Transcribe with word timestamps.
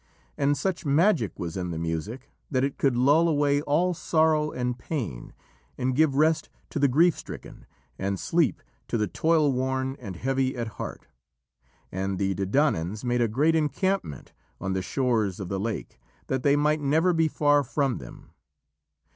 And 0.35 0.57
such 0.57 0.83
magic 0.83 1.37
was 1.37 1.55
in 1.55 1.69
the 1.69 1.77
music 1.77 2.31
that 2.49 2.63
it 2.63 2.79
could 2.79 2.95
lull 2.97 3.27
away 3.29 3.61
all 3.61 3.93
sorrow 3.93 4.49
and 4.51 4.75
pain, 4.75 5.31
and 5.77 5.95
give 5.95 6.15
rest 6.15 6.49
to 6.71 6.79
the 6.79 6.87
grief 6.87 7.15
stricken 7.15 7.67
and 7.99 8.19
sleep 8.19 8.63
to 8.87 8.97
the 8.97 9.05
toil 9.05 9.51
worn 9.53 9.95
and 9.99 10.15
the 10.15 10.19
heavy 10.19 10.57
at 10.57 10.69
heart. 10.69 11.05
And 11.91 12.17
the 12.17 12.33
Dedannans 12.33 13.05
made 13.05 13.21
a 13.21 13.27
great 13.27 13.53
encampment 13.53 14.33
on 14.59 14.73
the 14.73 14.81
shores 14.81 15.39
of 15.39 15.49
the 15.49 15.59
lake 15.59 15.99
that 16.25 16.41
they 16.41 16.55
might 16.55 16.81
never 16.81 17.13
be 17.13 17.27
far 17.27 17.61
from 17.63 17.99
them. 17.99 18.31